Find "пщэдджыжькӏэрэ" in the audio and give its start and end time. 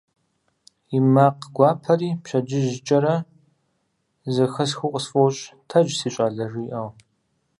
2.23-3.15